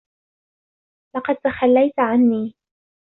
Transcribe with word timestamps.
لقد 1.15 1.35
تخلّيت 1.43 1.99
عنّي. 1.99 2.53